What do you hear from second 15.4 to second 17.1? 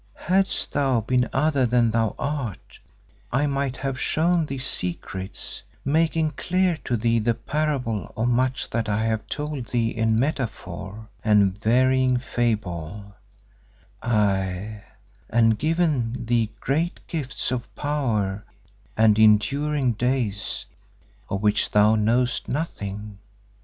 given thee great